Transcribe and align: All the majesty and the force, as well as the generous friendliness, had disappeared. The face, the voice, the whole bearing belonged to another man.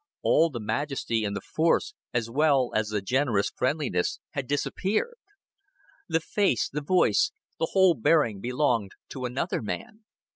All 0.23 0.49
the 0.49 0.59
majesty 0.59 1.23
and 1.23 1.35
the 1.35 1.41
force, 1.45 1.93
as 2.11 2.27
well 2.27 2.71
as 2.73 2.87
the 2.87 3.03
generous 3.03 3.51
friendliness, 3.55 4.17
had 4.31 4.47
disappeared. 4.47 5.13
The 6.09 6.19
face, 6.19 6.67
the 6.67 6.81
voice, 6.81 7.31
the 7.59 7.69
whole 7.73 7.93
bearing 7.93 8.41
belonged 8.41 8.93
to 9.09 9.25
another 9.25 9.61
man. 9.61 10.03